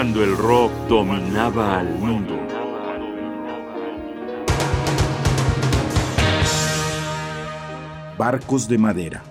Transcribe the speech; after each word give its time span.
cuando 0.00 0.24
el 0.24 0.34
rock 0.34 0.72
dominaba 0.88 1.78
al 1.78 1.94
mundo. 1.98 2.34
Barcos 8.16 8.66
de 8.66 8.78
madera. 8.78 9.29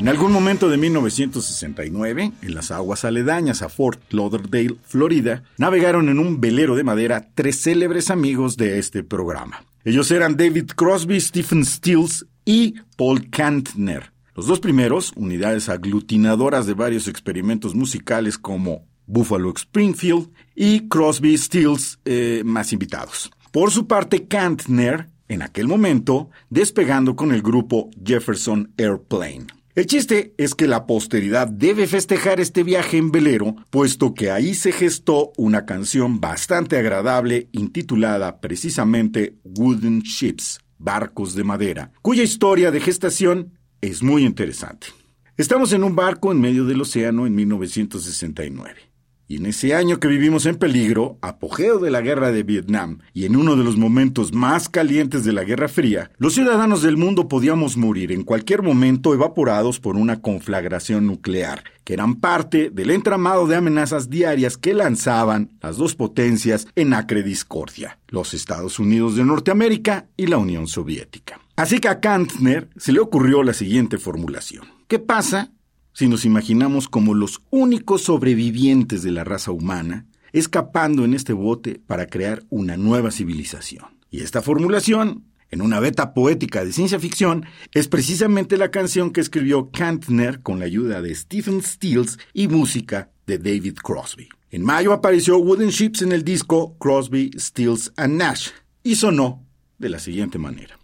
En 0.00 0.08
algún 0.08 0.32
momento 0.32 0.70
de 0.70 0.78
1969, 0.78 2.32
en 2.40 2.54
las 2.54 2.70
aguas 2.70 3.04
aledañas 3.04 3.60
a 3.60 3.68
Fort 3.68 4.00
Lauderdale, 4.14 4.76
Florida, 4.82 5.42
navegaron 5.58 6.08
en 6.08 6.18
un 6.18 6.40
velero 6.40 6.74
de 6.74 6.84
madera 6.84 7.28
tres 7.34 7.60
célebres 7.60 8.10
amigos 8.10 8.56
de 8.56 8.78
este 8.78 9.04
programa. 9.04 9.62
Ellos 9.84 10.10
eran 10.10 10.38
David 10.38 10.70
Crosby, 10.74 11.20
Stephen 11.20 11.66
Stills 11.66 12.24
y 12.46 12.76
Paul 12.96 13.28
Kantner. 13.28 14.10
Los 14.34 14.46
dos 14.46 14.58
primeros, 14.58 15.12
unidades 15.16 15.68
aglutinadoras 15.68 16.64
de 16.64 16.72
varios 16.72 17.06
experimentos 17.06 17.74
musicales 17.74 18.38
como 18.38 18.86
Buffalo 19.04 19.52
Springfield 19.54 20.30
y 20.54 20.88
Crosby 20.88 21.36
Stills, 21.36 21.98
eh, 22.06 22.40
más 22.46 22.72
invitados. 22.72 23.30
Por 23.52 23.70
su 23.70 23.86
parte, 23.86 24.26
Kantner, 24.26 25.10
en 25.28 25.42
aquel 25.42 25.68
momento, 25.68 26.30
despegando 26.48 27.16
con 27.16 27.32
el 27.32 27.42
grupo 27.42 27.90
Jefferson 28.02 28.72
Airplane. 28.78 29.59
El 29.76 29.86
chiste 29.86 30.34
es 30.36 30.56
que 30.56 30.66
la 30.66 30.84
posteridad 30.84 31.46
debe 31.46 31.86
festejar 31.86 32.40
este 32.40 32.64
viaje 32.64 32.96
en 32.96 33.12
velero, 33.12 33.54
puesto 33.70 34.14
que 34.14 34.32
ahí 34.32 34.54
se 34.54 34.72
gestó 34.72 35.30
una 35.36 35.64
canción 35.64 36.20
bastante 36.20 36.76
agradable 36.76 37.48
intitulada 37.52 38.40
precisamente 38.40 39.36
Wooden 39.44 40.00
Ships, 40.00 40.58
barcos 40.78 41.36
de 41.36 41.44
madera, 41.44 41.92
cuya 42.02 42.24
historia 42.24 42.72
de 42.72 42.80
gestación 42.80 43.52
es 43.80 44.02
muy 44.02 44.24
interesante. 44.24 44.88
Estamos 45.36 45.72
en 45.72 45.84
un 45.84 45.94
barco 45.94 46.32
en 46.32 46.40
medio 46.40 46.64
del 46.64 46.80
océano 46.80 47.24
en 47.24 47.36
1969. 47.36 48.89
Y 49.30 49.36
en 49.36 49.46
ese 49.46 49.76
año 49.76 50.00
que 50.00 50.08
vivimos 50.08 50.44
en 50.46 50.56
peligro, 50.56 51.16
apogeo 51.22 51.78
de 51.78 51.92
la 51.92 52.00
guerra 52.00 52.32
de 52.32 52.42
Vietnam 52.42 52.98
y 53.14 53.26
en 53.26 53.36
uno 53.36 53.54
de 53.54 53.62
los 53.62 53.76
momentos 53.76 54.32
más 54.32 54.68
calientes 54.68 55.22
de 55.24 55.32
la 55.32 55.44
Guerra 55.44 55.68
Fría, 55.68 56.10
los 56.18 56.34
ciudadanos 56.34 56.82
del 56.82 56.96
mundo 56.96 57.28
podíamos 57.28 57.76
morir 57.76 58.10
en 58.10 58.24
cualquier 58.24 58.62
momento 58.62 59.14
evaporados 59.14 59.78
por 59.78 59.94
una 59.94 60.20
conflagración 60.20 61.06
nuclear, 61.06 61.62
que 61.84 61.94
eran 61.94 62.16
parte 62.16 62.70
del 62.70 62.90
entramado 62.90 63.46
de 63.46 63.54
amenazas 63.54 64.10
diarias 64.10 64.56
que 64.56 64.74
lanzaban 64.74 65.52
las 65.62 65.76
dos 65.76 65.94
potencias 65.94 66.66
en 66.74 66.92
acre 66.92 67.22
discordia, 67.22 68.00
los 68.08 68.34
Estados 68.34 68.80
Unidos 68.80 69.14
de 69.14 69.24
Norteamérica 69.24 70.08
y 70.16 70.26
la 70.26 70.38
Unión 70.38 70.66
Soviética. 70.66 71.38
Así 71.54 71.78
que 71.78 71.86
a 71.86 72.00
Kantner 72.00 72.68
se 72.76 72.90
le 72.90 72.98
ocurrió 72.98 73.44
la 73.44 73.54
siguiente 73.54 73.96
formulación. 73.96 74.64
¿Qué 74.88 74.98
pasa 74.98 75.52
si 75.92 76.08
nos 76.08 76.24
imaginamos 76.24 76.88
como 76.88 77.14
los 77.14 77.42
únicos 77.50 78.02
sobrevivientes 78.02 79.02
de 79.02 79.12
la 79.12 79.24
raza 79.24 79.50
humana, 79.50 80.06
escapando 80.32 81.04
en 81.04 81.14
este 81.14 81.32
bote 81.32 81.80
para 81.86 82.06
crear 82.06 82.42
una 82.50 82.76
nueva 82.76 83.10
civilización. 83.10 83.86
Y 84.10 84.20
esta 84.20 84.42
formulación, 84.42 85.24
en 85.50 85.62
una 85.62 85.80
beta 85.80 86.14
poética 86.14 86.64
de 86.64 86.72
ciencia 86.72 87.00
ficción, 87.00 87.46
es 87.72 87.88
precisamente 87.88 88.56
la 88.56 88.70
canción 88.70 89.10
que 89.10 89.20
escribió 89.20 89.70
Kantner 89.70 90.40
con 90.40 90.58
la 90.58 90.66
ayuda 90.66 91.02
de 91.02 91.14
Stephen 91.14 91.62
Stills 91.62 92.18
y 92.32 92.48
música 92.48 93.10
de 93.26 93.38
David 93.38 93.76
Crosby. 93.82 94.28
En 94.50 94.64
mayo 94.64 94.92
apareció 94.92 95.38
Wooden 95.38 95.68
Ships 95.68 96.02
en 96.02 96.12
el 96.12 96.24
disco 96.24 96.76
Crosby, 96.78 97.30
Stills 97.38 97.92
and 97.96 98.16
Nash 98.16 98.48
y 98.82 98.96
sonó 98.96 99.46
de 99.78 99.88
la 99.88 100.00
siguiente 100.00 100.38
manera. 100.38 100.79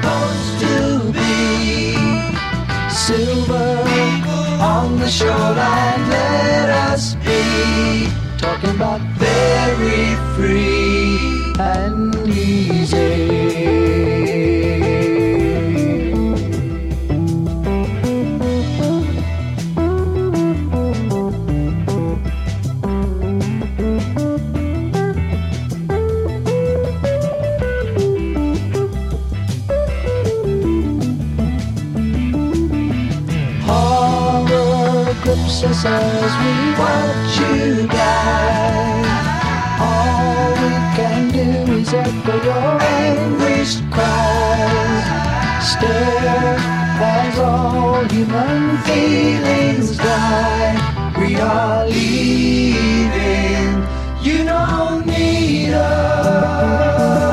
supposed 0.00 0.60
to 0.60 1.12
be. 1.12 1.94
Silver 2.90 3.84
on 4.60 4.98
the 4.98 5.08
shoreline, 5.08 6.08
let 6.08 6.70
us 6.90 7.14
be. 7.26 8.08
Talking 8.38 8.76
about 8.76 9.00
very 9.18 10.14
free 10.34 11.52
and 11.58 12.28
easy. 12.28 13.49
As 35.84 36.32
we 36.42 36.54
watch 36.78 37.38
you 37.40 37.86
die. 37.86 39.04
All 39.80 40.52
we 40.52 40.72
can 40.96 41.22
do 41.30 41.72
is 41.72 41.92
echo 41.94 42.34
your 42.44 42.80
anguished 42.82 43.82
cries. 43.90 45.04
Stare 45.64 46.56
as 47.00 47.38
all 47.38 48.04
human 48.08 48.78
feelings 48.82 49.96
die. 49.96 50.76
We 51.18 51.36
are 51.36 51.86
leaving. 51.86 53.72
You 54.22 54.44
don't 54.44 55.06
need 55.06 55.72
us. 55.72 57.29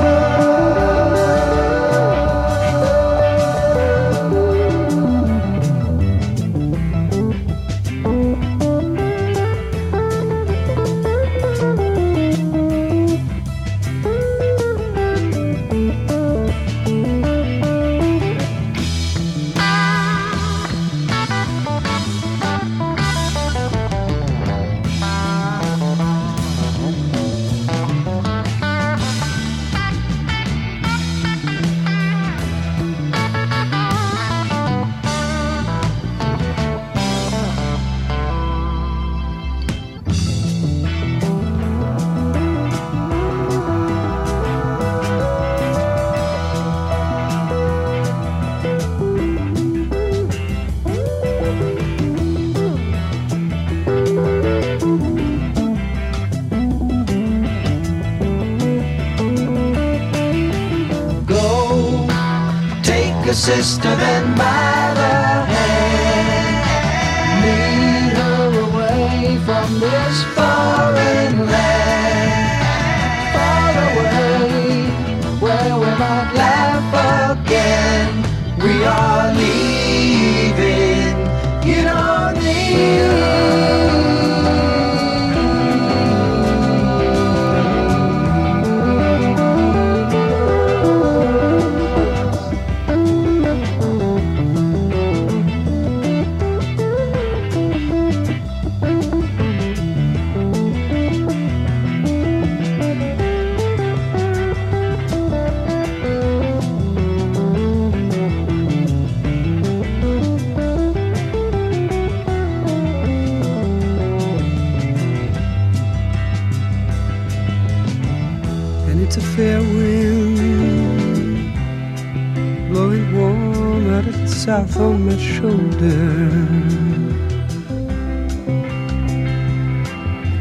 sister 63.47 63.95
than 63.95 64.35
mine. 64.35 64.66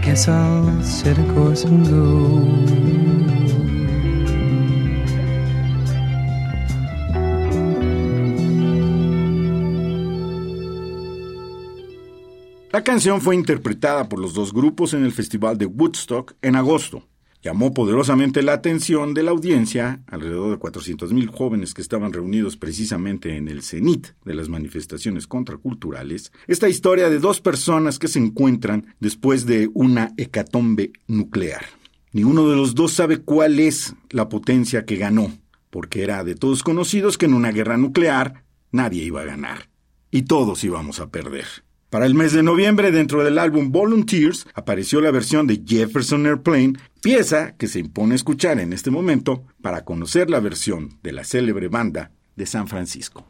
Guess 0.03 0.29
I'll 0.29 0.83
a 1.19 1.35
course 1.35 1.65
and 1.65 1.87
go. 1.89 2.87
La 12.73 12.85
canción 12.85 13.21
fue 13.21 13.35
interpretada 13.35 14.09
por 14.09 14.19
los 14.19 14.35
dos 14.35 14.53
grupos 14.53 14.93
en 14.93 15.05
el 15.05 15.13
Festival 15.13 15.57
de 15.57 15.67
Woodstock 15.67 16.35
en 16.43 16.57
agosto. 16.57 17.09
Llamó 17.47 17.73
poderosamente 17.73 18.43
la 18.43 18.55
atención 18.55 19.15
de 19.15 19.23
la 19.23 19.31
audiencia, 19.31 20.03
alrededor 20.09 20.51
de 20.51 20.59
400.000 20.59 21.29
jóvenes 21.29 21.75
que 21.75 21.81
estaban 21.81 22.13
reunidos 22.13 22.57
precisamente 22.57 23.37
en 23.37 23.47
el 23.47 23.63
cenit 23.63 24.09
de 24.25 24.35
las 24.35 24.49
manifestaciones 24.49 25.29
contraculturales, 25.29 26.33
esta 26.49 26.69
historia 26.69 27.09
de 27.09 27.21
dos 27.21 27.41
personas 27.41 28.01
que 28.01 28.09
se 28.09 28.19
encuentran 28.19 28.97
después 28.99 29.47
de 29.47 29.71
una 29.75 30.13
hecatombe 30.17 30.91
nuclear. 31.07 31.65
Ninguno 32.11 32.49
de 32.49 32.57
los 32.57 32.75
dos 32.75 32.95
sabe 32.95 33.19
cuál 33.19 33.61
es 33.61 33.95
la 34.11 34.29
potencia 34.29 34.85
que 34.85 34.97
ganó, 34.97 35.31
porque 35.71 36.03
era 36.03 36.25
de 36.25 36.35
todos 36.35 36.65
conocidos 36.65 37.17
que 37.17 37.27
en 37.27 37.35
una 37.35 37.53
guerra 37.53 37.77
nuclear 37.77 38.43
nadie 38.73 39.05
iba 39.05 39.21
a 39.21 39.25
ganar, 39.25 39.71
y 40.11 40.23
todos 40.23 40.65
íbamos 40.65 40.99
a 40.99 41.11
perder. 41.11 41.47
Para 41.91 42.07
el 42.07 42.15
mes 42.15 42.33
de 42.33 42.43
noviembre, 42.43 42.91
dentro 42.91 43.23
del 43.23 43.39
álbum 43.39 43.71
Volunteers, 43.71 44.49
apareció 44.55 45.01
la 45.01 45.13
versión 45.13 45.47
de 45.47 45.63
Jefferson 45.65 46.27
Airplane, 46.27 46.73
pieza 47.07 47.55
que 47.57 47.69
se 47.69 47.79
impone 47.79 48.17
escuchar 48.17 48.59
en 48.59 48.73
este 48.73 48.91
momento 48.91 49.45
para 49.63 49.85
conocer 49.85 50.29
la 50.29 50.41
versión 50.41 50.99
de 51.05 51.13
la 51.13 51.23
célebre 51.23 51.69
banda 51.69 52.11
de 52.35 52.47
San 52.47 52.67
Francisco. 52.67 53.25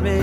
Me, 0.00 0.18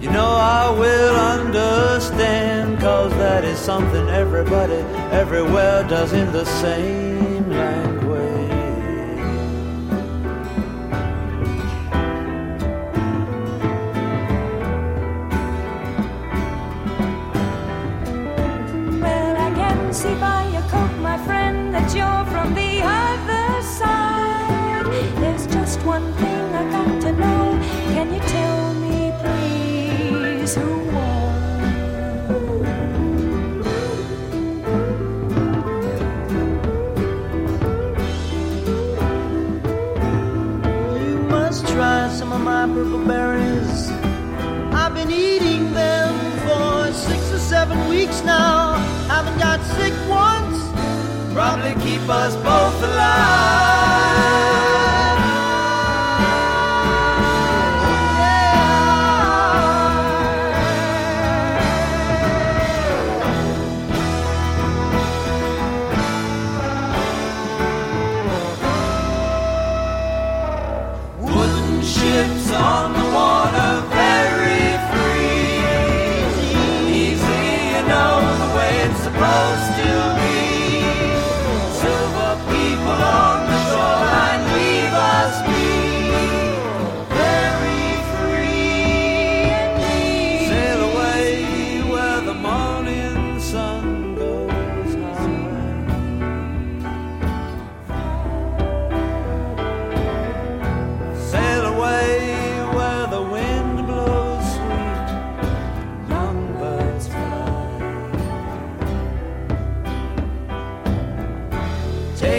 you 0.00 0.10
know 0.10 0.26
I 0.26 0.70
will 0.70 1.16
understand. 1.16 2.78
Cause 2.80 3.12
that 3.14 3.44
is 3.44 3.58
something 3.58 4.08
everybody 4.08 4.80
everywhere 5.12 5.82
does 5.88 6.12
in 6.12 6.30
the 6.32 6.44
same 6.44 7.50
language. 7.50 8.48
Well, 19.02 19.36
I 19.36 19.50
can 19.54 19.92
see 19.92 20.14
by 20.14 20.48
your 20.52 20.62
coat, 20.62 20.92
my 21.00 21.18
friend, 21.26 21.74
that 21.74 21.94
you're 21.94 22.24
from 22.32 22.54
the 22.54 22.80
other 22.82 23.62
side. 23.62 24.86
There's 25.20 25.46
just 25.48 25.82
one 25.84 26.12
thing 26.14 26.54
I 26.54 26.70
got 26.70 26.97
my 42.58 42.74
purple 42.74 43.04
berries. 43.06 43.88
I've 44.74 44.92
been 44.92 45.12
eating 45.12 45.72
them 45.72 46.12
for 46.44 46.92
six 46.92 47.32
or 47.32 47.38
seven 47.38 47.86
weeks 47.88 48.24
now. 48.24 48.72
Haven't 49.06 49.38
got 49.38 49.60
sick 49.76 49.94
once. 50.08 50.58
Probably 51.32 51.74
keep 51.84 52.02
us 52.08 52.34
both 52.34 52.82
alive. 52.82 53.27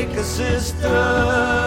make 0.06 0.16
a 0.16 0.24
sister. 0.24 1.59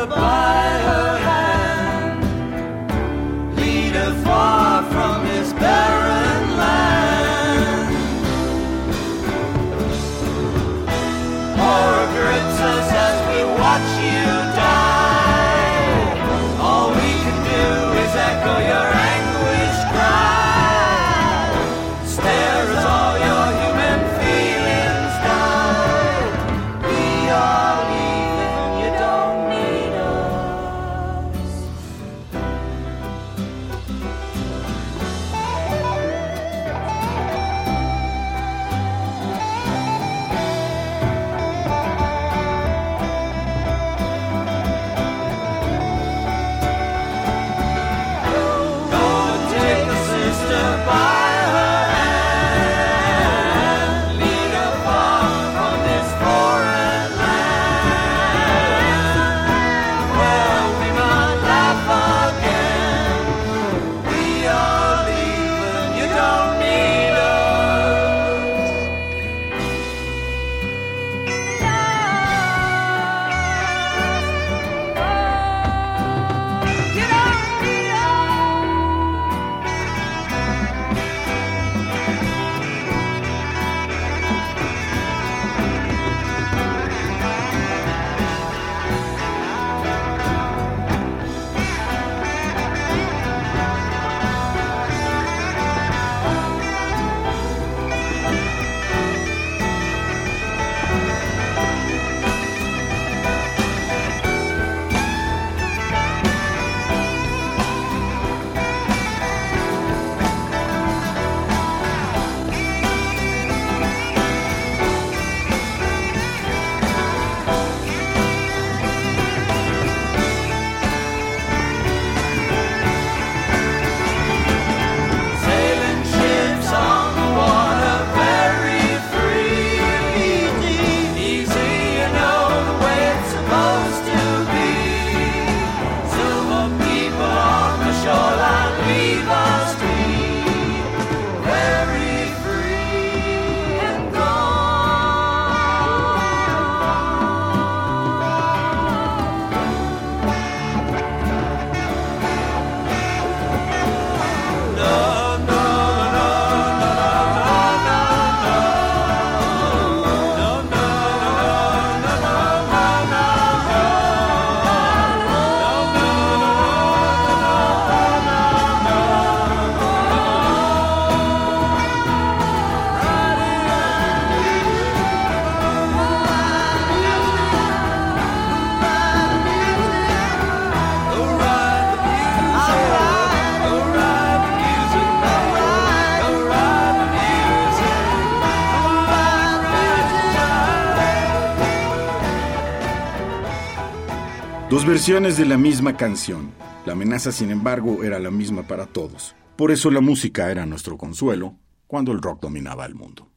Dos 194.72 194.86
versiones 194.86 195.36
de 195.36 195.44
la 195.44 195.58
misma 195.58 195.98
canción. 195.98 196.50
La 196.86 196.94
amenaza, 196.94 197.30
sin 197.30 197.50
embargo, 197.50 198.04
era 198.04 198.18
la 198.18 198.30
misma 198.30 198.62
para 198.62 198.86
todos. 198.86 199.36
Por 199.54 199.70
eso 199.70 199.90
la 199.90 200.00
música 200.00 200.50
era 200.50 200.64
nuestro 200.64 200.96
consuelo 200.96 201.58
cuando 201.86 202.10
el 202.10 202.22
rock 202.22 202.40
dominaba 202.40 202.86
el 202.86 202.94
mundo. 202.94 203.28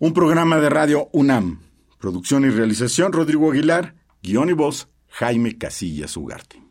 Un 0.00 0.12
programa 0.12 0.58
de 0.58 0.68
radio 0.70 1.10
UNAM. 1.12 1.60
Producción 2.00 2.44
y 2.44 2.48
realización 2.48 3.12
Rodrigo 3.12 3.52
Aguilar. 3.52 3.94
Guión 4.20 4.50
y 4.50 4.52
voz 4.52 4.88
Jaime 5.10 5.56
Casillas 5.56 6.16
Ugarte. 6.16 6.63